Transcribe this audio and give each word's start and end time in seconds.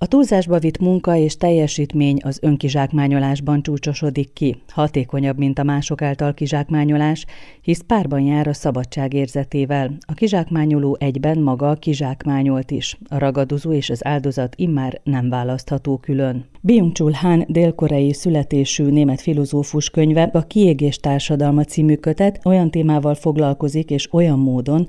A 0.00 0.06
túlzásba 0.06 0.58
vitt 0.58 0.78
munka 0.78 1.16
és 1.16 1.36
teljesítmény 1.36 2.16
az 2.22 2.38
önkizsákmányolásban 2.42 3.62
csúcsosodik 3.62 4.32
ki, 4.32 4.56
hatékonyabb, 4.68 5.38
mint 5.38 5.58
a 5.58 5.62
mások 5.62 6.02
által 6.02 6.34
kizsákmányolás, 6.34 7.24
hisz 7.60 7.82
párban 7.86 8.20
jár 8.20 8.46
a 8.46 8.52
szabadság 8.52 9.12
érzetével. 9.14 9.96
A 10.06 10.14
kizsákmányoló 10.14 10.96
egyben 11.00 11.38
maga 11.38 11.74
kizsákmányolt 11.74 12.70
is. 12.70 12.98
A 13.08 13.18
ragadozó 13.18 13.72
és 13.72 13.90
az 13.90 14.06
áldozat 14.06 14.54
immár 14.56 15.00
nem 15.04 15.28
választható 15.28 15.96
külön. 15.96 16.44
Byung-Chul 16.60 17.12
Han 17.12 17.44
dél-koreai 17.48 18.12
születésű 18.12 18.84
német 18.84 19.20
filozófus 19.20 19.90
könyve 19.90 20.30
a 20.32 20.46
Kiégés 20.46 20.96
társadalma 20.96 21.64
című 21.64 21.94
kötet 21.94 22.40
olyan 22.44 22.70
témával 22.70 23.14
foglalkozik 23.14 23.90
és 23.90 24.12
olyan 24.12 24.38
módon, 24.38 24.86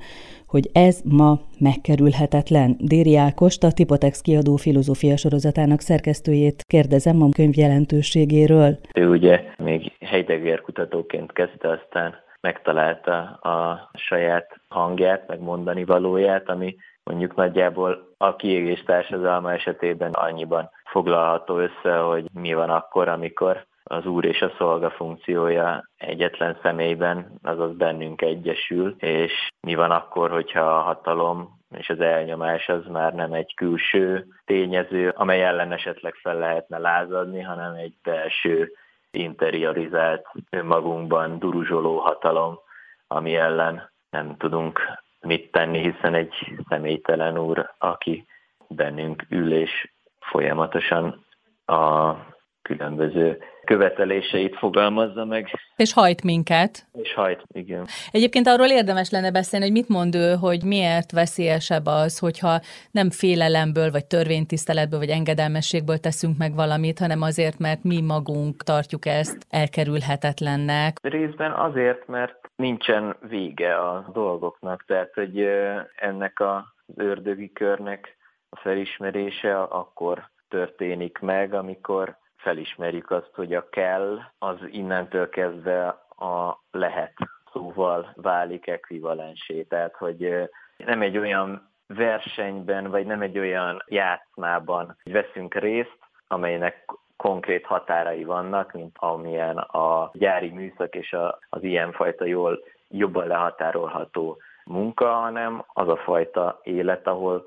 hogy 0.50 0.70
ez 0.72 1.00
ma 1.04 1.38
megkerülhetetlen. 1.58 2.76
Déri 2.78 3.16
Ákost, 3.16 3.62
a 3.64 3.72
Tipotex 3.72 4.20
kiadó 4.20 4.56
filozófia 4.56 5.16
sorozatának 5.16 5.80
szerkesztőjét 5.80 6.62
kérdezem 6.66 7.22
a 7.22 7.28
könyv 7.36 7.56
jelentőségéről. 7.56 8.78
Ő 8.94 9.08
ugye 9.08 9.44
még 9.56 9.92
Heidegger 10.00 10.60
kutatóként 10.60 11.32
kezdte, 11.32 11.68
aztán 11.68 12.14
megtalálta 12.40 13.16
a 13.54 13.90
saját 13.94 14.60
hangját, 14.68 15.28
meg 15.28 15.40
mondani 15.40 15.84
valóját, 15.84 16.48
ami 16.48 16.76
mondjuk 17.02 17.34
nagyjából 17.34 18.14
a 18.16 18.36
kiégés 18.36 18.82
társadalma 18.82 19.52
esetében 19.52 20.12
annyiban 20.12 20.70
foglalható 20.84 21.58
össze, 21.58 21.96
hogy 21.96 22.24
mi 22.32 22.54
van 22.54 22.70
akkor, 22.70 23.08
amikor 23.08 23.66
az 23.90 24.06
úr 24.06 24.24
és 24.24 24.42
a 24.42 24.52
szolga 24.58 24.90
funkciója 24.90 25.88
egyetlen 25.96 26.58
személyben, 26.62 27.38
azaz 27.42 27.76
bennünk 27.76 28.22
egyesül, 28.22 28.94
és 28.98 29.48
mi 29.60 29.74
van 29.74 29.90
akkor, 29.90 30.30
hogyha 30.30 30.60
a 30.60 30.80
hatalom 30.80 31.58
és 31.76 31.88
az 31.88 32.00
elnyomás 32.00 32.68
az 32.68 32.86
már 32.86 33.14
nem 33.14 33.32
egy 33.32 33.54
külső 33.54 34.26
tényező, 34.44 35.08
amely 35.08 35.44
ellen 35.44 35.72
esetleg 35.72 36.14
fel 36.14 36.38
lehetne 36.38 36.78
lázadni, 36.78 37.40
hanem 37.40 37.74
egy 37.74 37.94
belső 38.02 38.72
interiorizált, 39.10 40.26
önmagunkban 40.50 41.38
duruzsoló 41.38 41.98
hatalom, 41.98 42.58
ami 43.06 43.36
ellen 43.36 43.90
nem 44.10 44.36
tudunk 44.36 44.80
mit 45.20 45.50
tenni, 45.50 45.78
hiszen 45.78 46.14
egy 46.14 46.34
személytelen 46.68 47.38
úr, 47.38 47.70
aki 47.78 48.26
bennünk 48.68 49.26
ül 49.28 49.52
és 49.52 49.90
folyamatosan 50.20 51.24
a 51.64 52.14
különböző 52.62 53.38
követeléseit 53.64 54.56
fogalmazza 54.56 55.24
meg. 55.24 55.48
És 55.76 55.92
hajt 55.92 56.22
minket. 56.22 56.86
És 56.92 57.14
hajt, 57.14 57.42
igen. 57.52 57.86
Egyébként 58.10 58.46
arról 58.46 58.66
érdemes 58.66 59.10
lenne 59.10 59.30
beszélni, 59.30 59.64
hogy 59.64 59.74
mit 59.74 59.88
mond 59.88 60.14
ő, 60.14 60.34
hogy 60.34 60.64
miért 60.64 61.12
veszélyesebb 61.12 61.86
az, 61.86 62.18
hogyha 62.18 62.60
nem 62.90 63.10
félelemből, 63.10 63.90
vagy 63.90 64.06
törvénytiszteletből, 64.06 64.98
vagy 64.98 65.08
engedelmességből 65.08 65.98
teszünk 65.98 66.38
meg 66.38 66.54
valamit, 66.54 66.98
hanem 66.98 67.22
azért, 67.22 67.58
mert 67.58 67.82
mi 67.82 68.00
magunk 68.00 68.62
tartjuk 68.62 69.06
ezt 69.06 69.46
elkerülhetetlennek. 69.50 70.96
Részben 71.02 71.52
azért, 71.52 72.06
mert 72.06 72.50
nincsen 72.56 73.16
vége 73.28 73.74
a 73.76 74.10
dolgoknak, 74.12 74.84
tehát 74.86 75.14
hogy 75.14 75.48
ennek 75.96 76.40
az 76.40 76.62
ördögi 76.96 77.52
körnek 77.52 78.16
a 78.48 78.56
felismerése 78.56 79.62
akkor 79.62 80.28
történik 80.48 81.18
meg, 81.18 81.54
amikor 81.54 82.18
felismerjük 82.42 83.10
azt, 83.10 83.30
hogy 83.34 83.54
a 83.54 83.68
kell 83.68 84.18
az 84.38 84.56
innentől 84.70 85.28
kezdve 85.28 85.86
a 86.08 86.60
lehet 86.70 87.12
szóval 87.52 88.12
válik 88.14 88.66
ekvivalensé. 88.66 89.62
Tehát, 89.62 89.96
hogy 89.96 90.50
nem 90.76 91.02
egy 91.02 91.18
olyan 91.18 91.70
versenyben, 91.86 92.90
vagy 92.90 93.06
nem 93.06 93.22
egy 93.22 93.38
olyan 93.38 93.82
játszmában 93.86 94.96
veszünk 95.04 95.54
részt, 95.54 95.98
amelynek 96.28 96.84
konkrét 97.16 97.66
határai 97.66 98.24
vannak, 98.24 98.72
mint 98.72 98.96
amilyen 98.98 99.56
a 99.56 100.10
gyári 100.12 100.48
műszak 100.48 100.94
és 100.94 101.12
a, 101.12 101.38
az 101.48 101.62
ilyenfajta 101.62 102.24
jól 102.24 102.64
jobban 102.88 103.26
lehatárolható 103.26 104.38
munka, 104.64 105.12
hanem 105.12 105.64
az 105.72 105.88
a 105.88 105.96
fajta 105.96 106.60
élet, 106.62 107.06
ahol 107.06 107.44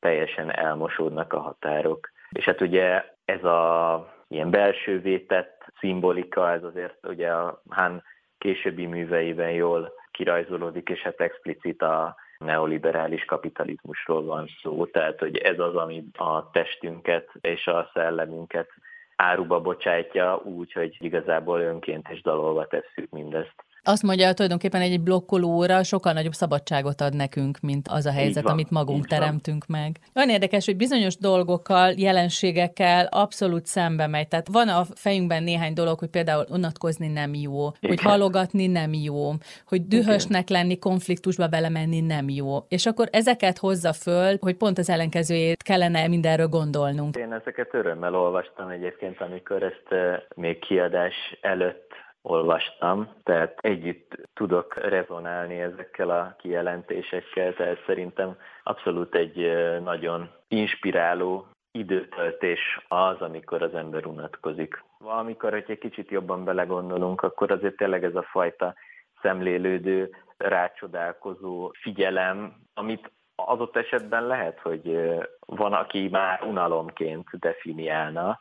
teljesen 0.00 0.50
elmosódnak 0.50 1.32
a 1.32 1.40
határok. 1.40 2.10
És 2.30 2.44
hát 2.44 2.60
ugye 2.60 3.04
ez 3.24 3.44
a 3.44 4.21
ilyen 4.32 4.50
belső 4.50 5.00
vétett 5.00 5.64
szimbolika, 5.78 6.52
ez 6.52 6.64
azért 6.64 7.06
ugye 7.06 7.30
a 7.30 7.62
Hán 7.70 8.02
későbbi 8.38 8.86
műveiben 8.86 9.50
jól 9.50 9.92
kirajzolódik, 10.10 10.88
és 10.88 11.00
hát 11.00 11.20
explicit 11.20 11.82
a 11.82 12.16
neoliberális 12.38 13.24
kapitalizmusról 13.24 14.24
van 14.24 14.48
szó, 14.62 14.86
tehát 14.86 15.18
hogy 15.18 15.36
ez 15.36 15.58
az, 15.58 15.74
ami 15.74 16.04
a 16.12 16.50
testünket 16.50 17.30
és 17.40 17.66
a 17.66 17.90
szellemünket 17.92 18.68
áruba 19.16 19.60
bocsájtja 19.60 20.40
úgy, 20.44 20.72
hogy 20.72 20.96
igazából 20.98 21.60
önként 21.60 22.08
és 22.10 22.22
dalolva 22.22 22.66
tesszük 22.66 23.10
mindezt. 23.10 23.54
Azt 23.84 24.02
mondja, 24.02 24.26
hogy 24.26 24.34
tulajdonképpen 24.34 24.80
egy 24.80 25.00
blokkolóra 25.00 25.82
sokkal 25.82 26.12
nagyobb 26.12 26.32
szabadságot 26.32 27.00
ad 27.00 27.16
nekünk, 27.16 27.60
mint 27.60 27.88
az 27.88 28.06
a 28.06 28.12
helyzet, 28.12 28.42
van, 28.42 28.52
amit 28.52 28.70
magunk 28.70 29.06
teremtünk 29.06 29.64
van. 29.66 29.80
meg. 29.80 29.96
Olyan 30.14 30.28
érdekes, 30.28 30.64
hogy 30.64 30.76
bizonyos 30.76 31.16
dolgokkal, 31.16 31.92
jelenségekkel 31.96 33.06
abszolút 33.10 33.66
szembe 33.66 34.06
megy. 34.06 34.28
Tehát 34.28 34.48
van 34.52 34.68
a 34.68 34.82
fejünkben 34.94 35.42
néhány 35.42 35.72
dolog, 35.72 35.98
hogy 35.98 36.08
például 36.08 36.44
unatkozni 36.48 37.08
nem 37.08 37.34
jó, 37.34 37.66
Igen. 37.66 37.76
hogy 37.80 38.00
halogatni 38.00 38.66
nem 38.66 38.92
jó, 38.92 39.30
hogy 39.66 39.86
dühösnek 39.86 40.48
lenni, 40.48 40.78
konfliktusba 40.78 41.46
belemenni 41.46 42.00
nem 42.00 42.28
jó. 42.28 42.58
És 42.68 42.86
akkor 42.86 43.08
ezeket 43.10 43.58
hozza 43.58 43.92
föl, 43.92 44.36
hogy 44.40 44.56
pont 44.56 44.78
az 44.78 44.90
ellenkezőjét 44.90 45.62
kellene 45.62 46.08
mindenről 46.08 46.48
gondolnunk. 46.48 47.16
Én 47.16 47.32
ezeket 47.32 47.74
örömmel 47.74 48.14
olvastam 48.14 48.68
egyébként, 48.68 49.20
amikor 49.20 49.62
ezt 49.62 49.86
eh, 49.88 50.20
még 50.34 50.58
kiadás 50.58 51.14
előtt 51.40 51.90
olvastam, 52.22 53.08
tehát 53.22 53.58
együtt 53.60 54.16
tudok 54.34 54.74
rezonálni 54.76 55.60
ezekkel 55.60 56.10
a 56.10 56.36
kijelentésekkel, 56.38 57.54
tehát 57.54 57.82
szerintem 57.86 58.36
abszolút 58.62 59.14
egy 59.14 59.52
nagyon 59.82 60.30
inspiráló 60.48 61.46
időtöltés 61.72 62.84
az, 62.88 63.20
amikor 63.20 63.62
az 63.62 63.74
ember 63.74 64.06
unatkozik. 64.06 64.84
Amikor, 64.98 65.50
hogy 65.50 65.64
egy 65.66 65.78
kicsit 65.78 66.10
jobban 66.10 66.44
belegondolunk, 66.44 67.22
akkor 67.22 67.50
azért 67.50 67.76
tényleg 67.76 68.04
ez 68.04 68.14
a 68.14 68.22
fajta 68.22 68.74
szemlélődő, 69.22 70.10
rácsodálkozó 70.36 71.70
figyelem, 71.72 72.54
amit 72.74 73.10
adott 73.34 73.76
esetben 73.76 74.26
lehet, 74.26 74.60
hogy 74.60 74.98
van, 75.46 75.72
aki 75.72 76.08
már 76.08 76.42
unalomként 76.42 77.28
definiálna, 77.38 78.40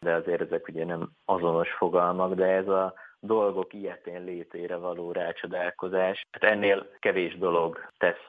de 0.00 0.14
azért 0.14 0.40
ezek 0.40 0.68
ugye 0.68 0.84
nem 0.84 1.10
azonos 1.24 1.70
fogalmak, 1.72 2.34
de 2.34 2.46
ez 2.46 2.68
a 2.68 2.94
dolgok 3.20 3.74
ilyetén 3.74 4.24
létére 4.24 4.76
való 4.76 5.12
rácsodálkozás. 5.12 6.22
Hát 6.30 6.50
ennél 6.50 6.86
kevés 6.98 7.38
dolog 7.38 7.78
tesz 7.98 8.24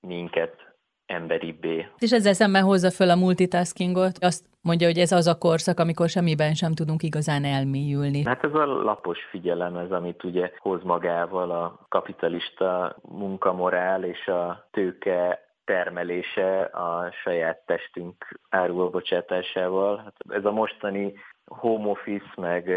minket 0.00 0.72
emberibbé. 1.06 1.88
És 1.98 2.12
ezzel 2.12 2.32
szemben 2.32 2.62
hozza 2.62 2.90
föl 2.90 3.10
a 3.10 3.14
multitaskingot, 3.14 4.18
azt 4.20 4.44
mondja, 4.60 4.86
hogy 4.86 4.98
ez 4.98 5.12
az 5.12 5.26
a 5.26 5.38
korszak, 5.38 5.78
amikor 5.78 6.08
semmiben 6.08 6.54
sem 6.54 6.72
tudunk 6.72 7.02
igazán 7.02 7.44
elmélyülni. 7.44 8.24
Hát 8.24 8.44
ez 8.44 8.54
a 8.54 8.66
lapos 8.66 9.18
figyelem, 9.30 9.76
ez 9.76 9.90
amit 9.90 10.24
ugye 10.24 10.50
hoz 10.58 10.82
magával 10.82 11.50
a 11.50 11.86
kapitalista 11.88 12.96
munkamorál 13.02 14.04
és 14.04 14.26
a 14.26 14.68
tőke 14.70 15.43
termelése 15.64 16.60
a 16.62 17.10
saját 17.22 17.62
testünk 17.66 18.40
áruló 18.48 18.90
bocsátásával. 18.90 19.96
Hát 19.96 20.14
ez 20.28 20.44
a 20.44 20.50
mostani 20.50 21.14
home 21.44 21.88
office, 21.88 22.32
meg 22.36 22.70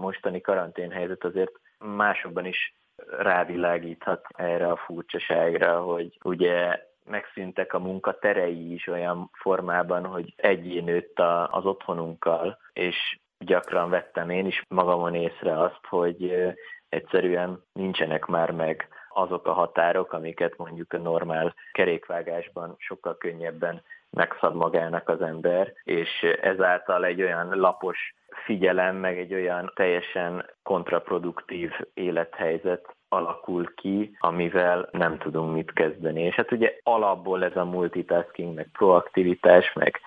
mostani 0.00 0.40
karanténhelyzet 0.40 1.24
azért 1.24 1.52
másokban 1.78 2.44
is 2.44 2.74
rávilágíthat 3.18 4.26
erre 4.36 4.70
a 4.70 4.76
furcsaságra, 4.76 5.80
hogy 5.80 6.18
ugye 6.24 6.84
megszűntek 7.04 7.72
a 7.72 7.78
munkaterei 7.78 8.72
is 8.72 8.86
olyan 8.86 9.30
formában, 9.32 10.04
hogy 10.04 10.34
egyé 10.36 10.80
nőtt 10.80 11.18
az 11.50 11.64
otthonunkkal, 11.64 12.58
és 12.72 13.18
gyakran 13.38 13.90
vettem 13.90 14.30
én 14.30 14.46
is 14.46 14.62
magamon 14.68 15.14
észre 15.14 15.60
azt, 15.60 15.86
hogy 15.88 16.54
egyszerűen 16.88 17.62
nincsenek 17.72 18.24
már 18.24 18.50
meg 18.50 18.88
azok 19.16 19.46
a 19.46 19.52
határok, 19.52 20.12
amiket 20.12 20.56
mondjuk 20.56 20.92
a 20.92 20.98
normál 20.98 21.54
kerékvágásban 21.72 22.74
sokkal 22.78 23.16
könnyebben 23.16 23.82
megszab 24.10 24.54
magának 24.54 25.08
az 25.08 25.22
ember, 25.22 25.72
és 25.84 26.22
ezáltal 26.42 27.04
egy 27.04 27.22
olyan 27.22 27.58
lapos 27.58 28.14
figyelem, 28.44 28.96
meg 28.96 29.18
egy 29.18 29.34
olyan 29.34 29.72
teljesen 29.74 30.50
kontraproduktív 30.62 31.72
élethelyzet 31.94 32.94
alakul 33.08 33.74
ki, 33.74 34.16
amivel 34.18 34.88
nem 34.92 35.18
tudunk 35.18 35.52
mit 35.52 35.72
kezdeni. 35.72 36.22
És 36.22 36.34
hát 36.34 36.52
ugye 36.52 36.78
alapból 36.82 37.44
ez 37.44 37.56
a 37.56 37.64
multitasking, 37.64 38.54
meg 38.54 38.68
proaktivitás, 38.72 39.72
meg 39.72 40.00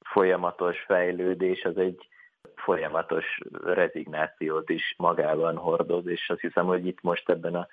folyamatos 0.00 0.80
fejlődés, 0.86 1.64
az 1.64 1.78
egy 1.78 2.08
folyamatos 2.54 3.38
rezignációt 3.64 4.70
is 4.70 4.94
magában 4.96 5.56
hordoz, 5.56 6.06
és 6.06 6.28
azt 6.30 6.40
hiszem, 6.40 6.66
hogy 6.66 6.86
itt 6.86 7.02
most 7.02 7.28
ebben 7.28 7.54
a 7.54 7.66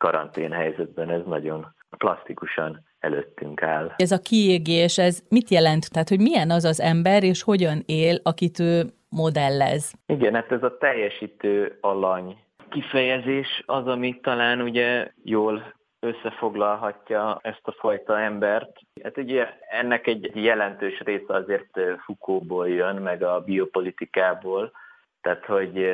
karantén 0.00 0.52
helyzetben 0.52 1.10
ez 1.10 1.20
nagyon 1.26 1.74
plastikusan 1.98 2.82
előttünk 2.98 3.62
áll. 3.62 3.92
Ez 3.96 4.12
a 4.12 4.18
kiégés, 4.18 4.98
ez 4.98 5.22
mit 5.28 5.50
jelent? 5.50 5.90
Tehát, 5.90 6.08
hogy 6.08 6.20
milyen 6.20 6.50
az 6.50 6.64
az 6.64 6.80
ember, 6.80 7.22
és 7.22 7.42
hogyan 7.42 7.82
él, 7.86 8.18
akit 8.22 8.58
ő 8.58 8.82
modellez? 9.08 9.92
Igen, 10.06 10.34
hát 10.34 10.52
ez 10.52 10.62
a 10.62 10.76
teljesítő 10.78 11.78
alany 11.80 12.38
kifejezés 12.68 13.62
az, 13.66 13.86
ami 13.86 14.20
talán 14.20 14.60
ugye 14.60 15.12
jól 15.24 15.74
összefoglalhatja 16.00 17.38
ezt 17.42 17.62
a 17.62 17.72
fajta 17.72 18.20
embert. 18.20 18.78
Hát 19.02 19.16
ugye 19.16 19.46
ennek 19.70 20.06
egy 20.06 20.30
jelentős 20.34 21.00
része 21.00 21.34
azért 21.34 21.80
Foucaultból 22.04 22.68
jön, 22.68 22.96
meg 22.96 23.22
a 23.22 23.40
biopolitikából, 23.40 24.72
tehát 25.20 25.44
hogy 25.44 25.84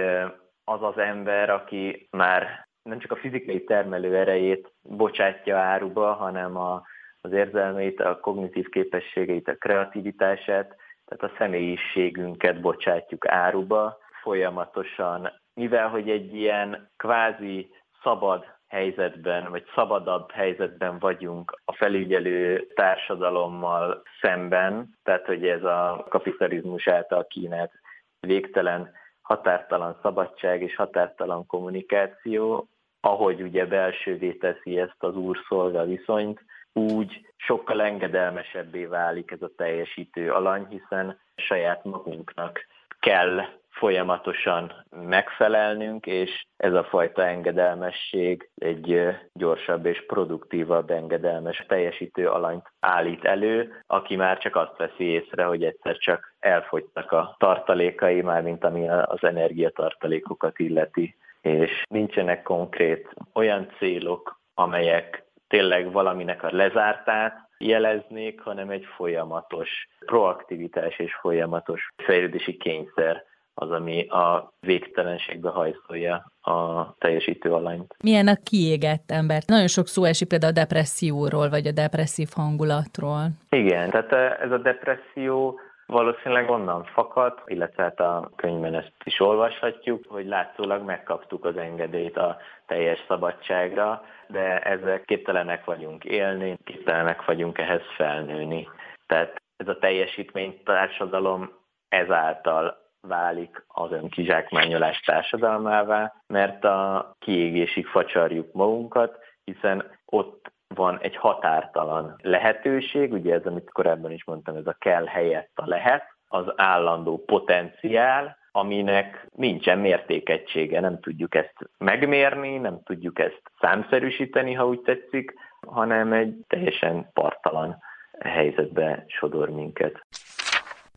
az 0.65 0.83
az 0.83 0.99
ember, 0.99 1.51
aki 1.51 2.09
már 2.11 2.66
nem 2.87 2.99
csak 2.99 3.11
a 3.11 3.17
fizikai 3.17 3.65
termelő 3.65 4.17
erejét 4.17 4.73
bocsátja 4.83 5.59
áruba, 5.59 6.13
hanem 6.13 6.57
a, 6.57 6.83
az 7.21 7.33
érzelmeit, 7.33 8.01
a 8.01 8.21
kognitív 8.21 8.69
képességeit, 8.69 9.49
a 9.49 9.57
kreativitását, 9.57 10.77
tehát 11.05 11.35
a 11.35 11.37
személyiségünket 11.39 12.61
bocsátjuk 12.61 13.29
áruba, 13.29 13.99
folyamatosan, 14.23 15.33
mivel 15.55 15.89
hogy 15.89 16.11
egy 16.11 16.35
ilyen 16.35 16.91
kvázi 16.97 17.71
szabad 18.03 18.45
helyzetben, 18.69 19.51
vagy 19.51 19.65
szabadabb 19.75 20.31
helyzetben 20.31 20.99
vagyunk 20.99 21.61
a 21.65 21.73
felügyelő 21.73 22.67
társadalommal 22.75 24.03
szemben, 24.21 24.99
tehát 25.03 25.27
hogy 25.27 25.47
ez 25.47 25.65
a 25.65 26.07
kapitalizmus 26.09 26.89
által 26.89 27.27
kínált 27.27 27.73
végtelen 28.21 28.93
határtalan 29.21 29.99
szabadság 30.03 30.63
és 30.63 30.77
határtalan 30.77 31.47
kommunikáció, 31.47 32.69
ahogy 33.07 33.43
ugye 33.43 33.67
belsővé 33.67 34.33
teszi 34.33 34.79
ezt 34.79 34.97
az 34.99 35.17
úr-szolga 35.17 35.85
viszonyt, 35.85 36.41
úgy 36.73 37.27
sokkal 37.37 37.83
engedelmesebbé 37.83 38.85
válik 38.85 39.31
ez 39.31 39.43
a 39.43 39.51
teljesítő 39.57 40.33
alany, 40.33 40.67
hiszen 40.69 41.19
saját 41.37 41.85
magunknak 41.85 42.67
kell 43.01 43.41
folyamatosan 43.71 44.73
megfelelnünk, 44.91 46.07
és 46.07 46.47
ez 46.57 46.73
a 46.73 46.85
fajta 46.85 47.27
engedelmesség 47.27 48.51
egy 48.55 49.09
gyorsabb 49.33 49.87
és 49.87 50.07
produktívabb 50.07 50.91
engedelmes 50.91 51.65
teljesítő 51.69 52.29
alanyt 52.29 52.73
állít 52.81 53.25
elő, 53.25 53.83
aki 53.87 54.17
már 54.17 54.39
csak 54.39 54.57
azt 54.57 54.77
veszi 54.77 55.05
észre, 55.05 55.45
hogy 55.45 55.65
egyszer 55.65 55.97
csak 55.97 56.35
elfogytak 56.39 57.13
a 57.13 57.37
tartalékai, 57.39 58.23
már 58.23 58.43
mint 58.43 58.65
ami 58.65 58.89
az 58.89 59.25
energiatartalékokat 59.25 60.59
illeti, 60.59 61.17
és 61.47 61.83
nincsenek 61.89 62.43
konkrét 62.43 63.09
olyan 63.33 63.69
célok, 63.79 64.41
amelyek 64.55 65.25
tényleg 65.49 65.93
valaminek 65.93 66.43
a 66.43 66.49
lezártát 66.51 67.49
jeleznék, 67.59 68.41
hanem 68.41 68.71
egy 68.71 68.85
folyamatos 68.97 69.89
proaktivitás 70.07 70.99
és 70.99 71.15
folyamatos 71.15 71.89
fejlődési 71.97 72.57
kényszer 72.57 73.25
az, 73.55 73.71
ami 73.71 74.07
a 74.07 74.53
végtelenségbe 74.61 75.51
hajszolja 75.51 76.33
a 76.41 76.93
teljesítő 76.99 77.53
alanyt. 77.53 77.95
Milyen 78.03 78.29
a 78.29 78.37
kiégett 78.45 79.11
ember? 79.11 79.43
Nagyon 79.47 79.67
sok 79.67 79.87
szó 79.87 80.05
esik 80.05 80.29
például 80.29 80.53
a 80.53 80.61
depresszióról, 80.61 81.49
vagy 81.49 81.67
a 81.67 81.73
depresszív 81.73 82.29
hangulatról. 82.35 83.29
Igen, 83.51 83.91
tehát 83.91 84.41
ez 84.41 84.51
a 84.51 84.59
depresszió 84.59 85.61
valószínűleg 85.87 86.51
onnan 86.51 86.85
fakad, 86.85 87.43
illetve 87.47 87.83
hát 87.83 88.01
a 88.01 88.31
könyvben 88.37 88.75
ezt 88.75 88.93
is 89.05 89.21
olvashatjuk, 89.21 90.05
hogy 90.09 90.27
látszólag 90.27 90.83
megkaptuk 90.83 91.45
az 91.45 91.57
engedélyt 91.57 92.17
a 92.17 92.37
teljes 92.67 93.05
szabadságra, 93.09 94.05
de 94.27 94.59
ezzel 94.59 95.01
képtelenek 95.01 95.65
vagyunk 95.65 96.05
élni, 96.05 96.59
képtelenek 96.65 97.25
vagyunk 97.25 97.59
ehhez 97.59 97.83
felnőni. 97.97 98.69
Tehát 99.07 99.43
ez 99.57 99.69
a 99.69 99.79
teljesítmény 99.79 100.61
társadalom 100.65 101.51
ezáltal 101.89 102.85
válik 103.01 103.65
az 103.69 103.93
önkizsákmányolás 103.93 105.01
társadalmává, 105.01 106.13
mert 106.27 106.65
a 106.65 107.11
kiégésig 107.19 107.87
facsarjuk 107.87 108.53
magunkat, 108.53 109.19
hiszen 109.45 109.99
ott 110.05 110.53
van 110.75 110.99
egy 111.01 111.17
határtalan 111.17 112.17
lehetőség, 112.23 113.13
ugye 113.13 113.35
ez, 113.35 113.45
amit 113.45 113.73
korábban 113.73 114.11
is 114.11 114.25
mondtam, 114.25 114.57
ez 114.57 114.67
a 114.67 114.77
kell 114.79 115.05
helyett 115.05 115.51
a 115.55 115.67
lehet, 115.67 116.15
az 116.29 116.45
állandó 116.57 117.25
potenciál, 117.25 118.37
aminek 118.53 119.27
nincsen 119.35 119.79
mértékegysége, 119.79 120.81
nem 120.81 121.01
tudjuk 121.01 121.35
ezt 121.35 121.57
megmérni, 121.79 122.57
nem 122.57 122.83
tudjuk 122.85 123.19
ezt 123.19 123.43
számszerűsíteni, 123.61 124.53
ha 124.53 124.67
úgy 124.67 124.81
tetszik, 124.81 125.35
hanem 125.67 126.13
egy 126.13 126.35
teljesen 126.49 127.11
partalan 127.13 127.83
helyzetbe 128.21 129.05
sodor 129.07 129.51
minket. 129.51 130.07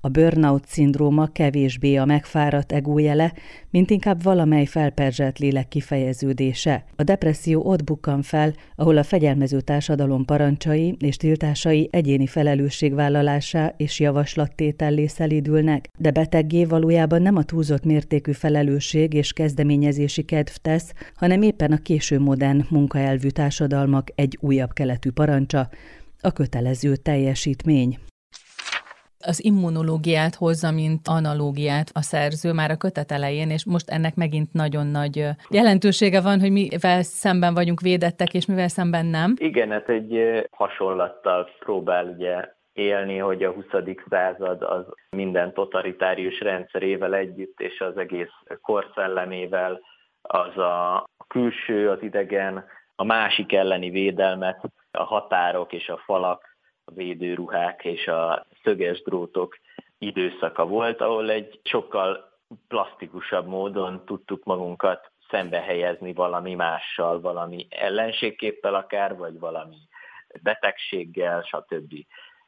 A 0.01 0.09
burnout 0.09 0.65
szindróma 0.67 1.27
kevésbé 1.27 1.95
a 1.95 2.05
megfáradt 2.05 2.71
egójele, 2.71 3.33
mint 3.69 3.89
inkább 3.89 4.23
valamely 4.23 4.65
felperzselt 4.65 5.39
lélek 5.39 5.67
kifejeződése. 5.67 6.83
A 6.95 7.03
depresszió 7.03 7.61
ott 7.65 7.83
bukkan 7.83 8.21
fel, 8.21 8.53
ahol 8.75 8.97
a 8.97 9.03
fegyelmező 9.03 9.61
társadalom 9.61 10.25
parancsai 10.25 10.95
és 10.99 11.17
tiltásai 11.17 11.89
egyéni 11.91 12.27
felelősségvállalásá 12.27 13.73
és 13.77 13.99
javaslattétellé 13.99 15.07
szelídülnek, 15.07 15.89
de 15.97 16.11
beteggé 16.11 16.65
valójában 16.65 17.21
nem 17.21 17.35
a 17.35 17.43
túlzott 17.43 17.83
mértékű 17.83 18.31
felelősség 18.31 19.13
és 19.13 19.33
kezdeményezési 19.33 20.23
kedv 20.23 20.51
tesz, 20.61 20.93
hanem 21.15 21.41
éppen 21.41 21.71
a 21.71 21.77
késő 21.77 22.19
modern 22.19 22.65
munkaelvű 22.69 23.29
társadalmak 23.29 24.07
egy 24.15 24.37
újabb 24.41 24.73
keletű 24.73 25.11
parancsa, 25.11 25.69
a 26.21 26.31
kötelező 26.31 26.95
teljesítmény. 26.95 27.97
Az 29.25 29.43
immunológiát 29.43 30.35
hozza, 30.35 30.71
mint 30.71 31.07
analógiát 31.07 31.89
a 31.93 32.01
szerző 32.01 32.53
már 32.53 32.71
a 32.71 32.77
kötet 32.77 33.11
elején, 33.11 33.49
és 33.49 33.65
most 33.65 33.89
ennek 33.89 34.15
megint 34.15 34.53
nagyon 34.53 34.87
nagy 34.87 35.25
jelentősége 35.49 36.21
van, 36.21 36.39
hogy 36.39 36.51
mivel 36.51 37.01
szemben 37.01 37.53
vagyunk 37.53 37.81
védettek, 37.81 38.33
és 38.33 38.45
mivel 38.45 38.67
szemben 38.67 39.05
nem. 39.05 39.33
Igen, 39.37 39.71
ez 39.71 39.83
egy 39.87 40.19
hasonlattal 40.51 41.49
próbál 41.59 42.05
ugye 42.05 42.57
élni, 42.73 43.17
hogy 43.17 43.43
a 43.43 43.51
20. 43.51 43.65
század 44.09 44.61
az 44.61 44.85
minden 45.09 45.53
totalitárius 45.53 46.39
rendszerével 46.39 47.13
együtt, 47.15 47.59
és 47.59 47.79
az 47.79 47.97
egész 47.97 48.33
korszellemével 48.61 49.79
az 50.21 50.57
a 50.57 51.03
külső, 51.27 51.89
az 51.89 52.01
idegen, 52.01 52.65
a 52.95 53.03
másik 53.03 53.53
elleni 53.53 53.89
védelmet, 53.89 54.59
a 54.91 55.03
határok 55.03 55.73
és 55.73 55.89
a 55.89 56.01
falak 56.05 56.48
a 56.89 56.95
védőruhák 56.95 57.85
és 57.85 58.07
a 58.07 58.45
szöges 58.63 59.01
drótok 59.01 59.57
időszaka 59.97 60.65
volt, 60.65 61.01
ahol 61.01 61.29
egy 61.29 61.59
sokkal 61.63 62.37
plastikusabb 62.67 63.47
módon 63.47 64.05
tudtuk 64.05 64.43
magunkat 64.43 65.11
szembe 65.29 65.61
helyezni 65.61 66.13
valami 66.13 66.55
mással, 66.55 67.21
valami 67.21 67.67
ellenségképpel 67.69 68.75
akár, 68.75 69.17
vagy 69.17 69.39
valami 69.39 69.77
betegséggel, 70.41 71.41
stb. 71.41 71.93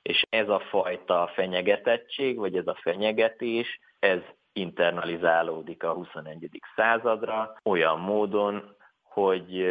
És 0.01 0.23
ez 0.29 0.49
a 0.49 0.59
fajta 0.59 1.31
fenyegetettség, 1.33 2.37
vagy 2.37 2.55
ez 2.55 2.67
a 2.67 2.77
fenyegetés, 2.81 3.79
ez 3.99 4.19
internalizálódik 4.53 5.83
a 5.83 5.93
21. 5.93 6.49
századra 6.75 7.55
olyan 7.63 7.99
módon, 7.99 8.75
hogy 9.03 9.61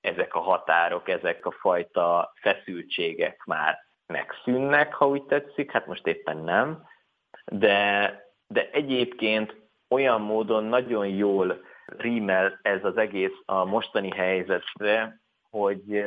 ezek 0.00 0.34
a 0.34 0.40
határok, 0.40 1.08
ezek 1.08 1.46
a 1.46 1.50
fajta 1.50 2.32
feszültségek 2.40 3.44
már 3.44 3.78
megszűnnek, 4.10 4.94
ha 4.94 5.08
úgy 5.08 5.22
tetszik, 5.22 5.70
hát 5.70 5.86
most 5.86 6.06
éppen 6.06 6.36
nem, 6.36 6.82
de, 7.52 8.14
de 8.46 8.68
egyébként 8.72 9.56
olyan 9.88 10.20
módon 10.20 10.64
nagyon 10.64 11.06
jól 11.06 11.60
rímel 11.96 12.58
ez 12.62 12.84
az 12.84 12.96
egész 12.96 13.34
a 13.44 13.64
mostani 13.64 14.10
helyzetre, 14.10 15.20
hogy 15.50 16.04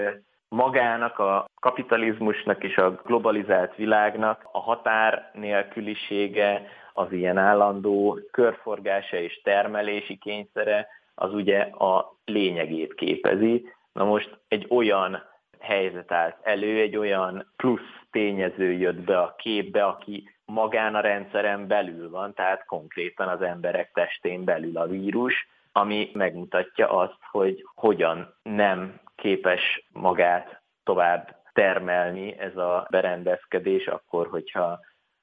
magának, 0.48 1.20
a 1.20 1.46
kapitalizmusnak 1.62 2.64
és 2.64 2.78
a 2.78 2.92
globalizált 2.92 3.76
világnak 3.76 4.48
a 4.52 4.60
határ 4.60 5.30
nélkülisége, 5.34 6.68
az 6.94 7.12
ilyen 7.12 7.38
állandó 7.38 8.20
körforgása 8.32 9.18
és 9.18 9.42
termelési 9.44 10.18
kényszere, 10.18 10.88
az 11.16 11.34
ugye 11.34 11.60
a 11.62 12.18
lényegét 12.26 12.94
képezi. 12.94 13.74
Na 13.94 14.04
most 14.04 14.40
egy 14.48 14.66
olyan 14.70 15.24
helyzet 15.64 16.12
állt 16.12 16.36
elő, 16.42 16.80
egy 16.80 16.98
olyan 16.98 17.52
plusz 17.56 18.02
tényező 18.12 18.72
jött 18.72 19.02
be 19.02 19.20
a 19.20 19.36
képbe, 19.38 19.86
aki 19.86 20.30
magán 20.46 20.96
a 20.96 21.00
rendszeren 21.00 21.68
belül 21.68 22.10
van, 22.10 22.34
tehát 22.34 22.66
konkrétan 22.66 23.28
az 23.28 23.42
emberek 23.42 23.92
testén 23.92 24.44
belül 24.44 24.78
a 24.78 24.88
vírus, 24.88 25.48
ami 25.72 26.10
megmutatja 26.14 26.90
azt, 26.90 27.18
hogy 27.32 27.66
hogyan 27.76 28.36
nem 28.44 29.00
képes 29.16 29.88
magát 29.92 30.62
tovább 30.84 31.42
termelni 31.54 32.38
ez 32.40 32.58
a 32.58 32.88
berendezkedés, 32.90 33.88
akkor, 33.88 34.28
hogyha 34.28 34.80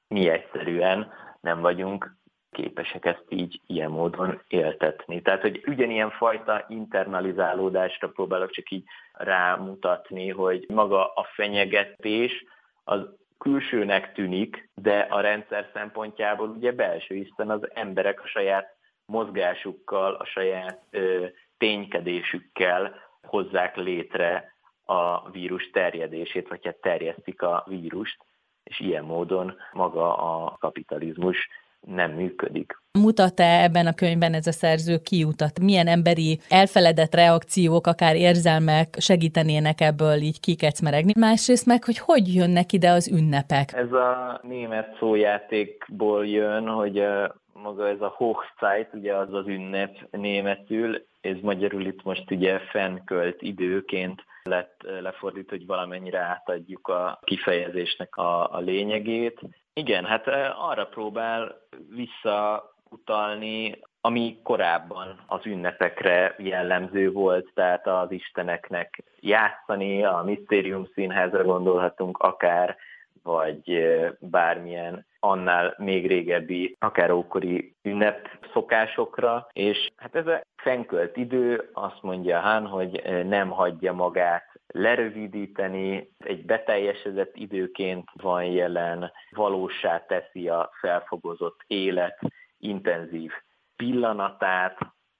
mi 0.09 0.29
egyszerűen 0.29 1.13
nem 1.41 1.61
vagyunk 1.61 2.17
képesek 2.61 3.05
ezt 3.05 3.25
így 3.29 3.61
ilyen 3.67 3.91
módon 3.91 4.41
éltetni. 4.49 5.23
Tehát, 5.23 5.41
hogy 5.41 5.63
ugyanilyen 5.67 6.11
fajta 6.11 6.65
internalizálódásra 6.69 8.09
próbálok 8.09 8.51
csak 8.51 8.71
így 8.71 8.85
rámutatni, 9.13 10.29
hogy 10.29 10.65
maga 10.69 11.13
a 11.13 11.27
fenyegetés 11.35 12.45
az 12.85 13.01
külsőnek 13.39 14.13
tűnik, 14.13 14.69
de 14.75 14.99
a 14.99 15.21
rendszer 15.21 15.71
szempontjából 15.73 16.49
ugye 16.49 16.73
belső, 16.73 17.15
hiszen 17.15 17.51
az 17.51 17.69
emberek 17.75 18.23
a 18.23 18.27
saját 18.27 18.77
mozgásukkal, 19.05 20.15
a 20.15 20.25
saját 20.25 20.81
ö, 20.91 21.27
ténykedésükkel 21.59 22.95
hozzák 23.23 23.77
létre 23.77 24.55
a 24.85 25.31
vírus 25.31 25.71
terjedését, 25.71 26.49
vagy 26.49 26.65
hát 26.65 26.77
terjesztik 26.77 27.43
a 27.43 27.65
vírust, 27.69 28.17
és 28.63 28.81
ilyen 28.81 29.05
módon 29.05 29.57
maga 29.73 30.17
a 30.17 30.57
kapitalizmus 30.59 31.49
nem 31.87 32.11
működik. 32.11 32.79
Mutat-e 32.99 33.63
ebben 33.63 33.87
a 33.87 33.95
könyvben 33.95 34.35
ez 34.35 34.47
a 34.47 34.53
szerző 34.53 34.99
kiutat? 34.99 35.61
Milyen 35.61 35.87
emberi 35.87 36.39
elfeledett 36.49 37.15
reakciók, 37.15 37.87
akár 37.87 38.17
érzelmek 38.17 38.97
segítenének 38.99 39.81
ebből 39.81 40.17
így 40.17 40.41
kikecmeregni? 40.41 41.13
Másrészt 41.19 41.67
meg, 41.67 41.85
hogy 41.85 41.99
hogy 41.99 42.35
jönnek 42.35 42.73
ide 42.73 42.91
az 42.91 43.09
ünnepek? 43.09 43.73
Ez 43.73 43.93
a 43.93 44.41
német 44.43 44.97
szójátékból 44.99 46.27
jön, 46.27 46.69
hogy 46.69 47.05
maga 47.53 47.89
ez 47.89 48.01
a 48.01 48.15
Hochzeit, 48.17 48.89
ugye 48.93 49.15
az 49.15 49.33
az 49.33 49.47
ünnep 49.47 49.97
németül, 50.11 51.07
ez 51.21 51.37
magyarul 51.43 51.87
itt 51.87 52.03
most 52.03 52.31
ugye 52.31 52.59
fennkölt 52.59 53.43
időként 53.43 54.25
lett 54.43 54.87
lefordít, 55.01 55.51
hogy 55.51 55.67
valamennyire 55.67 56.19
átadjuk 56.19 56.89
a 56.89 57.21
kifejezésnek 57.25 58.17
a, 58.17 58.55
a 58.55 58.59
lényegét. 58.59 59.41
Igen, 59.73 60.05
hát 60.05 60.27
arra 60.59 60.87
próbál 60.87 61.61
visszautalni, 61.89 63.79
ami 64.01 64.39
korábban 64.43 65.25
az 65.27 65.47
ünnepekre 65.47 66.35
jellemző 66.39 67.13
volt, 67.13 67.51
tehát 67.55 67.87
az 67.87 68.11
isteneknek 68.11 69.03
játszani, 69.21 70.05
a 70.05 70.23
Mysterium 70.25 70.87
színházra 70.95 71.45
gondolhatunk 71.45 72.19
akár, 72.19 72.77
vagy 73.23 73.89
bármilyen 74.19 75.07
annál 75.21 75.75
még 75.79 76.07
régebbi, 76.07 76.77
akár 76.79 77.11
ókori 77.11 77.75
ünnep 77.83 78.29
szokásokra, 78.53 79.47
és 79.53 79.91
hát 79.97 80.15
ez 80.15 80.27
a 80.27 80.41
fenkölt 80.57 81.17
idő, 81.17 81.71
azt 81.73 82.03
mondja 82.03 82.39
Hán, 82.39 82.67
hogy 82.67 83.03
nem 83.27 83.49
hagyja 83.49 83.93
magát 83.93 84.50
lerövidíteni, 84.73 86.13
egy 86.19 86.45
beteljesedett 86.45 87.37
időként 87.37 88.09
van 88.13 88.45
jelen, 88.45 89.13
valósá 89.31 90.07
teszi 90.07 90.49
a 90.49 90.71
felfogozott 90.81 91.61
élet 91.67 92.19
intenzív 92.59 93.33
pillanatát. 93.77 94.79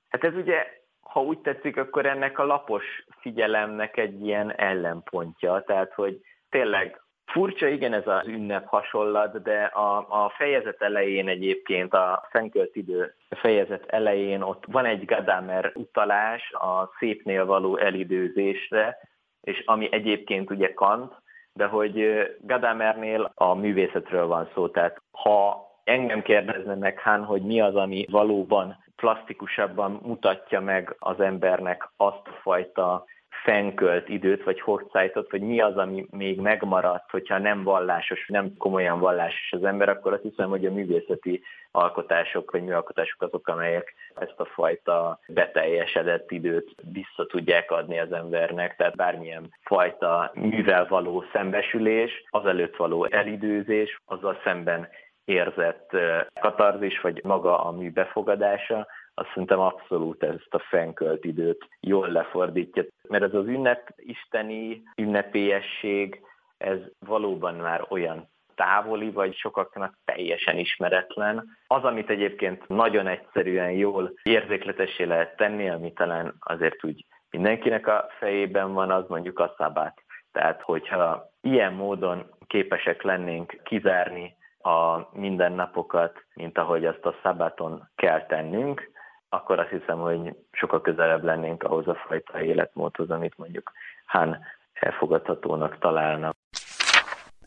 Hát 0.09 0.25
ez 0.25 0.35
ugye, 0.35 0.67
ha 1.01 1.23
úgy 1.23 1.39
tetszik, 1.39 1.77
akkor 1.77 2.07
ennek 2.07 2.39
a 2.39 2.45
lapos 2.45 3.05
figyelemnek 3.21 3.97
egy 3.97 4.21
ilyen 4.21 4.55
ellenpontja, 4.55 5.63
tehát 5.67 5.93
hogy 5.93 6.21
tényleg 6.49 7.01
Furcsa, 7.31 7.69
igen, 7.69 7.93
ez 7.93 8.07
az 8.07 8.27
ünnep 8.27 8.67
hasonlat, 8.67 9.43
de 9.43 9.63
a, 9.65 9.97
a 10.25 10.33
fejezet 10.37 10.83
elején 10.83 11.29
egyébként, 11.29 11.95
a 11.95 12.29
fenkölt 12.31 12.77
idő 12.77 13.15
fejezet 13.29 13.87
elején 13.87 14.43
ott 14.43 14.65
van 14.67 14.85
egy 14.85 15.05
Gadamer 15.05 15.73
utalás 15.75 16.53
a 16.53 16.91
szépnél 16.99 17.45
való 17.45 17.77
elidőzésre, 17.77 18.99
és 19.41 19.63
ami 19.67 19.89
egyébként 19.93 20.51
ugye 20.51 20.73
Kant, 20.73 21.13
de 21.53 21.67
hogy 21.67 22.23
Gadamernél 22.41 23.33
a 23.35 23.55
művészetről 23.55 24.27
van 24.27 24.49
szó, 24.55 24.69
tehát 24.69 25.03
ha 25.11 25.69
engem 25.85 26.23
kérdezne 26.23 26.75
meg 26.75 26.99
Hán, 26.99 27.25
hogy 27.25 27.43
mi 27.43 27.61
az, 27.61 27.75
ami 27.75 28.07
valóban 28.11 28.85
plastikusabban 28.97 30.01
mutatja 30.03 30.61
meg 30.61 30.97
az 30.99 31.21
embernek 31.21 31.89
azt 31.97 32.27
a 32.27 32.39
fajta 32.43 33.05
fenkölt 33.43 34.09
időt, 34.09 34.45
vagy 34.45 34.61
hosszajtot, 34.61 35.31
vagy 35.31 35.41
mi 35.41 35.61
az, 35.61 35.77
ami 35.77 36.07
még 36.11 36.41
megmaradt, 36.41 37.11
hogyha 37.11 37.39
nem 37.39 37.63
vallásos, 37.63 38.27
nem 38.29 38.57
komolyan 38.59 39.01
vallásos 39.01 39.53
az 39.53 39.65
ember, 39.65 39.89
akkor 39.89 40.13
azt 40.13 40.23
hiszem, 40.23 40.49
hogy 40.49 40.67
a 40.67 40.73
művészeti 40.73 41.43
alkotások, 41.71 42.51
vagy 42.51 42.63
műalkotások 42.63 43.23
azok, 43.23 43.49
amelyek 43.49 43.95
ezt 44.15 44.41
a 44.41 44.45
fajta 44.45 45.19
beteljesedett 45.29 46.31
időt 46.31 46.75
vissza 46.93 47.27
tudják 47.27 47.71
adni 47.71 47.99
az 47.99 48.13
embernek, 48.13 48.77
tehát 48.77 48.97
bármilyen 48.97 49.55
fajta 49.63 50.31
művel 50.35 50.87
való 50.89 51.25
szembesülés, 51.33 52.25
azelőtt 52.31 52.77
való 52.77 53.05
elidőzés, 53.05 54.01
azzal 54.05 54.41
szemben 54.45 54.89
érzett 55.25 55.97
katarzis, 56.41 57.01
vagy 57.01 57.21
maga 57.25 57.65
a 57.65 57.71
mű 57.71 57.91
befogadása, 57.91 58.87
azt 59.15 59.29
szerintem 59.29 59.61
abszolút 59.61 60.23
ezt 60.23 60.55
a 60.55 60.59
fenkölt 60.59 61.25
időt 61.25 61.69
jól 61.81 62.09
lefordítja. 62.09 62.85
Mert 63.11 63.25
ez 63.25 63.35
az 63.35 63.47
ünnep, 63.47 63.95
isteni 63.97 64.83
ünnepélyesség, 64.97 66.21
ez 66.59 66.79
valóban 66.99 67.55
már 67.55 67.87
olyan 67.89 68.29
távoli, 68.55 69.11
vagy 69.11 69.37
sokaknak 69.37 69.99
teljesen 70.05 70.57
ismeretlen. 70.57 71.57
Az, 71.67 71.85
amit 71.85 72.11
egyébként 72.11 72.69
nagyon 72.69 73.07
egyszerűen 73.07 73.71
jól 73.71 74.13
érzékletessé 74.23 75.05
lehet 75.05 75.37
tenni, 75.37 75.69
ami 75.69 75.93
talán 75.93 76.35
azért 76.41 76.85
úgy 76.85 77.05
mindenkinek 77.31 77.87
a 77.87 78.07
fejében 78.19 78.73
van, 78.73 78.91
az 78.91 79.05
mondjuk 79.09 79.39
a 79.39 79.55
szabát. 79.57 80.03
Tehát, 80.33 80.63
hogyha 80.63 81.31
ilyen 81.41 81.73
módon 81.73 82.31
képesek 82.47 83.03
lennénk 83.03 83.61
kizárni 83.63 84.37
a 84.59 85.09
mindennapokat, 85.19 86.25
mint 86.35 86.59
ahogy 86.59 86.85
azt 86.85 87.05
a 87.05 87.15
szabáton 87.23 87.89
kell 87.97 88.27
tennünk, 88.27 88.91
akkor 89.31 89.59
azt 89.59 89.71
hiszem, 89.71 89.99
hogy 89.99 90.35
sokkal 90.53 90.81
közelebb 90.81 91.25
lennénk 91.25 91.63
ahhoz 91.63 91.89
a 91.89 91.95
fajta 91.95 92.43
életmódhoz, 92.43 93.11
amit 93.11 93.39
mondjuk 93.39 93.73
Hán 94.05 94.41
elfogadhatónak 94.73 95.79
találnak. 95.79 96.37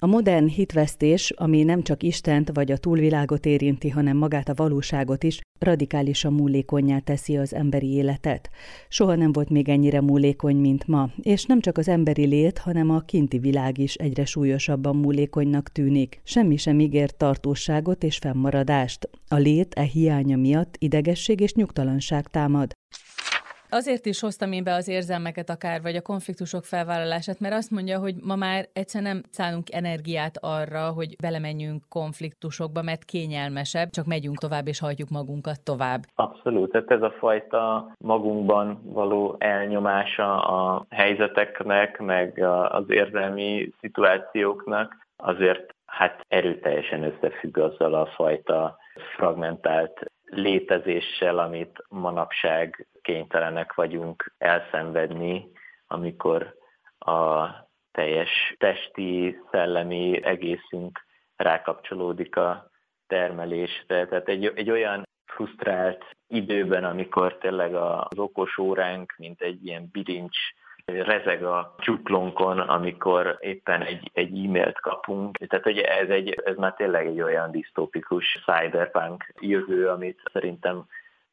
A 0.03 0.07
modern 0.07 0.47
hitvesztés, 0.47 1.31
ami 1.31 1.63
nem 1.63 1.81
csak 1.81 2.03
Istent 2.03 2.51
vagy 2.53 2.71
a 2.71 2.77
túlvilágot 2.77 3.45
érinti, 3.45 3.89
hanem 3.89 4.17
magát 4.17 4.49
a 4.49 4.53
valóságot 4.53 5.23
is, 5.23 5.39
radikálisan 5.59 6.33
múlékonyá 6.33 6.99
teszi 6.99 7.37
az 7.37 7.53
emberi 7.53 7.93
életet. 7.93 8.49
Soha 8.87 9.15
nem 9.15 9.31
volt 9.31 9.49
még 9.49 9.69
ennyire 9.69 10.01
múlékony, 10.01 10.55
mint 10.55 10.87
ma, 10.87 11.09
és 11.21 11.45
nem 11.45 11.59
csak 11.59 11.77
az 11.77 11.87
emberi 11.87 12.25
lét, 12.25 12.57
hanem 12.57 12.89
a 12.89 12.99
kinti 12.99 13.37
világ 13.37 13.77
is 13.77 13.95
egyre 13.95 14.25
súlyosabban 14.25 14.95
múlékonynak 14.95 15.71
tűnik. 15.71 16.21
Semmi 16.23 16.57
sem 16.57 16.79
ígér 16.79 17.11
tartóságot 17.11 18.03
és 18.03 18.17
fennmaradást. 18.17 19.09
A 19.27 19.35
lét 19.35 19.73
e 19.73 19.83
hiánya 19.83 20.37
miatt 20.37 20.75
idegesség 20.79 21.39
és 21.39 21.53
nyugtalanság 21.53 22.27
támad. 22.27 22.71
Azért 23.73 24.05
is 24.05 24.19
hoztam 24.19 24.51
én 24.51 24.63
be 24.63 24.73
az 24.73 24.87
érzelmeket 24.87 25.49
akár, 25.49 25.81
vagy 25.81 25.95
a 25.95 26.01
konfliktusok 26.01 26.63
felvállalását, 26.63 27.39
mert 27.39 27.53
azt 27.53 27.71
mondja, 27.71 27.99
hogy 27.99 28.15
ma 28.23 28.35
már 28.35 28.65
egyszer 28.73 29.01
nem 29.01 29.21
szállunk 29.29 29.73
energiát 29.73 30.37
arra, 30.41 30.91
hogy 30.91 31.15
belemenjünk 31.21 31.83
konfliktusokba, 31.89 32.81
mert 32.81 33.03
kényelmesebb, 33.03 33.89
csak 33.89 34.05
megyünk 34.05 34.37
tovább 34.37 34.67
és 34.67 34.79
hagyjuk 34.79 35.09
magunkat 35.09 35.63
tovább. 35.63 36.01
Abszolút, 36.15 36.71
tehát 36.71 36.91
ez 36.91 37.01
a 37.01 37.13
fajta 37.19 37.91
magunkban 37.97 38.81
való 38.83 39.35
elnyomása 39.39 40.41
a 40.41 40.85
helyzeteknek, 40.89 41.99
meg 41.99 42.43
az 42.69 42.83
érzelmi 42.87 43.73
szituációknak 43.79 45.07
azért 45.17 45.75
hát 45.85 46.25
erőteljesen 46.27 47.03
összefügg 47.03 47.57
azzal 47.57 47.93
a 47.93 48.05
fajta 48.05 48.77
fragmentált 49.15 50.11
létezéssel, 50.35 51.39
amit 51.39 51.83
manapság 51.89 52.87
kénytelenek 53.01 53.73
vagyunk 53.73 54.33
elszenvedni, 54.37 55.51
amikor 55.87 56.55
a 56.99 57.49
teljes 57.91 58.55
testi, 58.57 59.39
szellemi 59.51 60.23
egészünk 60.23 61.05
rákapcsolódik 61.35 62.35
a 62.35 62.69
termelésre. 63.07 64.07
Tehát 64.07 64.27
egy, 64.27 64.51
egy 64.55 64.69
olyan 64.69 65.07
frusztrált 65.25 66.03
időben, 66.27 66.83
amikor 66.83 67.37
tényleg 67.37 67.75
az 67.75 68.17
okos 68.17 68.57
óránk, 68.57 69.13
mint 69.17 69.41
egy 69.41 69.65
ilyen 69.65 69.89
bilincs 69.91 70.37
rezeg 70.85 71.43
a 71.43 71.75
csuklónkon, 71.79 72.59
amikor 72.59 73.37
éppen 73.39 73.81
egy, 73.81 74.11
egy 74.13 74.45
e-mailt 74.45 74.79
kapunk. 74.79 75.37
Tehát 75.37 75.63
hogy 75.63 75.77
ez, 75.77 76.09
egy, 76.09 76.41
ez 76.45 76.55
már 76.55 76.73
tényleg 76.73 77.07
egy 77.07 77.21
olyan 77.21 77.51
disztópikus 77.51 78.43
cyberpunk 78.45 79.33
jövő, 79.39 79.87
amit 79.87 80.21
szerintem 80.33 80.83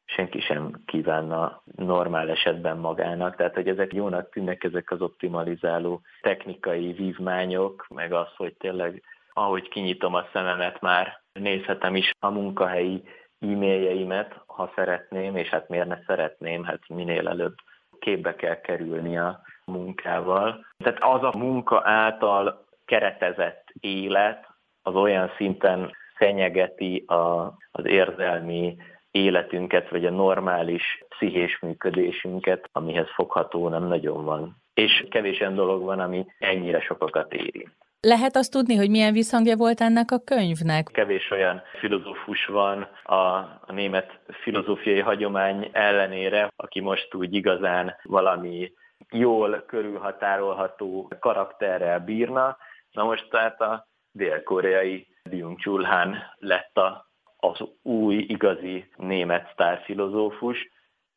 senki 0.05 0.41
sem 0.41 0.71
kívánna 0.85 1.61
normál 1.75 2.29
esetben 2.29 2.77
magának. 2.77 3.35
Tehát, 3.35 3.53
hogy 3.53 3.67
ezek 3.67 3.93
jónak 3.93 4.29
tűnnek, 4.29 4.63
ezek 4.63 4.91
az 4.91 5.01
optimalizáló 5.01 6.01
technikai 6.21 6.91
vívmányok, 6.93 7.85
meg 7.89 8.13
az, 8.13 8.27
hogy 8.35 8.53
tényleg 8.53 9.03
ahogy 9.33 9.69
kinyitom 9.69 10.13
a 10.13 10.27
szememet, 10.33 10.81
már 10.81 11.19
nézhetem 11.33 11.95
is 11.95 12.11
a 12.19 12.29
munkahelyi 12.29 13.03
e-mailjeimet, 13.39 14.39
ha 14.45 14.71
szeretném, 14.75 15.35
és 15.35 15.47
hát 15.47 15.69
miért 15.69 15.87
ne 15.87 15.97
szeretném, 16.05 16.63
hát 16.63 16.79
minél 16.87 17.27
előbb 17.27 17.55
képbe 18.01 18.35
kell 18.35 18.61
kerülni 18.61 19.17
a 19.17 19.41
munkával. 19.65 20.65
Tehát 20.77 21.03
az 21.03 21.23
a 21.23 21.37
munka 21.37 21.81
által 21.83 22.65
keretezett 22.85 23.73
élet, 23.79 24.47
az 24.81 24.95
olyan 24.95 25.31
szinten 25.37 25.91
fenyegeti 26.15 27.03
a, 27.07 27.53
az 27.71 27.85
érzelmi 27.85 28.77
életünket, 29.11 29.89
vagy 29.89 30.05
a 30.05 30.11
normális 30.11 31.03
pszichés 31.09 31.59
működésünket, 31.59 32.69
amihez 32.71 33.09
fogható 33.13 33.69
nem 33.69 33.83
nagyon 33.83 34.25
van. 34.25 34.55
És 34.73 35.05
kevésen 35.09 35.55
dolog 35.55 35.83
van, 35.83 35.99
ami 35.99 36.25
ennyire 36.39 36.81
sokakat 36.81 37.33
érint. 37.33 37.71
Lehet 38.07 38.35
azt 38.35 38.51
tudni, 38.51 38.75
hogy 38.75 38.89
milyen 38.89 39.13
visszhangja 39.13 39.55
volt 39.55 39.81
ennek 39.81 40.11
a 40.11 40.19
könyvnek? 40.19 40.89
Kevés 40.91 41.31
olyan 41.31 41.61
filozófus 41.79 42.45
van 42.45 42.87
a, 43.03 43.15
a 43.15 43.71
német 43.71 44.19
filozófiai 44.41 44.99
hagyomány 44.99 45.69
ellenére, 45.71 46.51
aki 46.55 46.79
most 46.79 47.13
úgy 47.13 47.33
igazán 47.33 47.95
valami 48.03 48.71
jól 49.09 49.63
körülhatárolható 49.67 51.11
karakterrel 51.19 51.99
bírna. 51.99 52.57
Na 52.91 53.03
most 53.03 53.29
tehát 53.29 53.61
a 53.61 53.87
dél-koreai 54.11 55.07
Byung-Chul 55.29 55.83
Han 55.83 56.15
lett 56.37 56.77
a, 56.77 57.05
az 57.37 57.63
új 57.81 58.15
igazi 58.15 58.91
német 58.95 59.49
sztárfilozófus, 59.51 60.69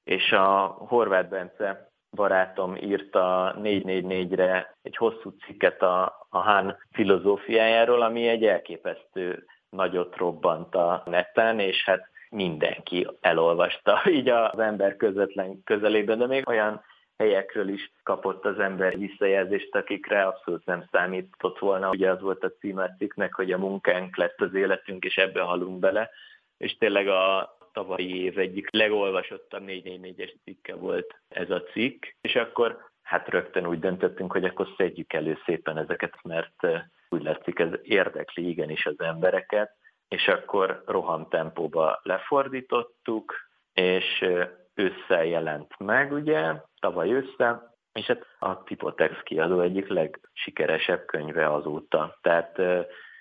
és 0.04 0.32
a 0.32 0.66
Horváth 0.66 1.28
Bence 1.28 1.92
barátom 2.14 2.76
írta 2.76 3.54
444-re 3.62 4.76
egy 4.82 4.96
hosszú 4.96 5.30
cikket 5.46 5.82
a, 5.82 6.26
a 6.28 6.38
Hán 6.38 6.78
filozófiájáról, 6.92 8.02
ami 8.02 8.28
egy 8.28 8.44
elképesztő 8.44 9.44
nagyot 9.70 10.16
robbant 10.16 10.74
a 10.74 11.02
neten, 11.06 11.58
és 11.58 11.84
hát 11.84 12.08
mindenki 12.30 13.08
elolvasta 13.20 14.02
így 14.18 14.28
az 14.28 14.58
ember 14.58 14.96
közvetlen 14.96 15.62
közelében, 15.64 16.18
de 16.18 16.26
még 16.26 16.48
olyan 16.48 16.82
helyekről 17.18 17.68
is 17.68 17.92
kapott 18.02 18.44
az 18.44 18.58
ember 18.58 18.98
visszajelzést, 18.98 19.74
akikre 19.74 20.22
abszolút 20.22 20.66
nem 20.66 20.84
számított 20.90 21.58
volna. 21.58 21.90
Ugye 21.90 22.10
az 22.10 22.20
volt 22.20 22.44
a 22.44 22.52
címe 22.60 22.94
cikknek, 22.98 23.34
hogy 23.34 23.52
a 23.52 23.58
munkánk 23.58 24.16
lett 24.16 24.40
az 24.40 24.54
életünk, 24.54 25.04
és 25.04 25.16
ebbe 25.16 25.40
halunk 25.40 25.78
bele. 25.78 26.10
És 26.56 26.76
tényleg 26.76 27.08
a 27.08 27.56
tavalyi 27.74 28.22
év 28.22 28.38
egyik 28.38 28.70
legolvasottabb 28.70 29.62
444-es 29.66 30.34
cikke 30.44 30.74
volt 30.74 31.14
ez 31.28 31.50
a 31.50 31.62
cikk. 31.62 32.04
És 32.20 32.34
akkor 32.34 32.78
hát 33.02 33.28
rögtön 33.28 33.66
úgy 33.66 33.78
döntöttünk, 33.78 34.32
hogy 34.32 34.44
akkor 34.44 34.68
szedjük 34.76 35.12
elő 35.12 35.38
szépen 35.44 35.78
ezeket, 35.78 36.14
mert 36.22 36.66
úgy 37.08 37.22
látszik, 37.22 37.58
ez 37.58 37.70
érdekli 37.82 38.48
igenis 38.48 38.86
az 38.86 39.00
embereket, 39.00 39.70
és 40.08 40.28
akkor 40.28 40.82
rohamtempóba 40.86 42.00
lefordítottuk, 42.02 43.34
és 43.72 44.24
ősszel 44.74 45.24
jelent 45.24 45.78
meg, 45.78 46.12
ugye, 46.12 46.52
tavaly 46.80 47.12
ősszel, 47.12 47.74
és 47.92 48.06
hát 48.06 48.26
a 48.38 48.62
Tipotex 48.62 49.22
kiadó 49.22 49.60
egyik 49.60 49.88
legsikeresebb 49.88 51.04
könyve 51.04 51.52
azóta. 51.52 52.18
Tehát 52.20 52.60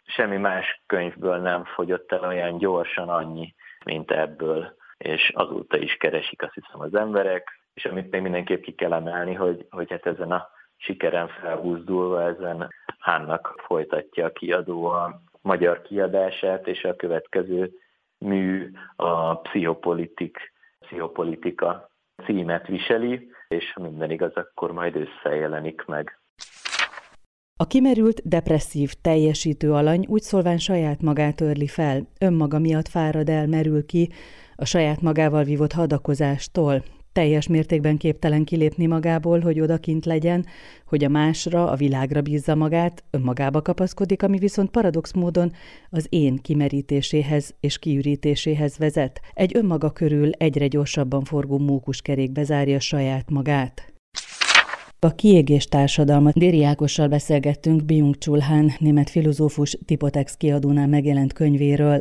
semmi 0.05 0.37
más 0.37 0.83
könyvből 0.85 1.37
nem 1.37 1.65
fogyott 1.65 2.11
el 2.11 2.23
olyan 2.23 2.57
gyorsan 2.57 3.09
annyi, 3.09 3.53
mint 3.85 4.11
ebből, 4.11 4.75
és 4.97 5.31
azóta 5.35 5.77
is 5.77 5.93
keresik 5.93 6.41
azt 6.41 6.53
hiszem 6.53 6.79
az 6.79 6.95
emberek, 6.95 7.61
és 7.73 7.85
amit 7.85 8.11
még 8.11 8.21
mindenképp 8.21 8.61
ki 8.61 8.71
kell 8.71 8.93
emelni, 8.93 9.33
hogy, 9.33 9.65
hogy 9.69 9.89
hát 9.89 10.05
ezen 10.05 10.31
a 10.31 10.49
sikeren 10.77 11.27
felhúzdulva 11.27 12.23
ezen 12.23 12.73
Hánnak 12.99 13.53
folytatja 13.65 14.25
a 14.25 14.31
kiadó 14.31 14.85
a 14.85 15.21
magyar 15.41 15.81
kiadását, 15.81 16.67
és 16.67 16.83
a 16.83 16.95
következő 16.95 17.71
mű 18.17 18.71
a 18.95 19.39
pszichopolitik, 19.39 20.53
pszichopolitika 20.79 21.89
címet 22.25 22.67
viseli, 22.67 23.31
és 23.47 23.73
ha 23.73 23.81
minden 23.81 24.11
igaz, 24.11 24.33
akkor 24.33 24.71
majd 24.71 24.95
összejelenik 24.95 25.85
meg. 25.85 26.22
A 27.55 27.67
kimerült, 27.67 28.21
depresszív, 28.25 28.93
teljesítő 29.01 29.73
alany 29.73 30.05
úgy 30.07 30.21
szólván 30.21 30.57
saját 30.57 31.01
magát 31.01 31.41
örli 31.41 31.67
fel, 31.67 32.07
önmaga 32.19 32.59
miatt 32.59 32.87
fárad 32.87 33.29
el, 33.29 33.47
merül 33.47 33.85
ki, 33.85 34.09
a 34.55 34.65
saját 34.65 35.01
magával 35.01 35.43
vívott 35.43 35.71
hadakozástól, 35.71 36.83
teljes 37.11 37.47
mértékben 37.47 37.97
képtelen 37.97 38.43
kilépni 38.43 38.85
magából, 38.85 39.39
hogy 39.39 39.59
odakint 39.59 40.05
legyen, 40.05 40.45
hogy 40.85 41.03
a 41.03 41.09
másra, 41.09 41.69
a 41.69 41.75
világra 41.75 42.21
bízza 42.21 42.55
magát, 42.55 43.03
önmagába 43.09 43.61
kapaszkodik, 43.61 44.23
ami 44.23 44.37
viszont 44.37 44.69
paradox 44.69 45.13
módon 45.13 45.51
az 45.89 46.05
én 46.09 46.35
kimerítéséhez 46.35 47.53
és 47.59 47.79
kiürítéséhez 47.79 48.77
vezet. 48.77 49.21
Egy 49.33 49.55
önmaga 49.55 49.91
körül 49.91 50.31
egyre 50.31 50.67
gyorsabban 50.67 51.23
forgó 51.23 51.57
mókuskerékbe 51.57 52.43
zárja 52.43 52.79
saját 52.79 53.29
magát. 53.29 53.92
A 55.03 55.15
kiégés 55.15 55.65
társadalmat 55.65 56.33
Déri 56.33 56.63
Ákossal 56.63 57.07
beszélgettünk 57.07 57.83
Byung-Chul 57.83 58.39
Han, 58.39 58.71
német 58.79 59.09
filozófus 59.09 59.77
Tipotex 59.85 60.35
kiadónál 60.37 60.87
megjelent 60.87 61.33
könyvéről. 61.33 61.99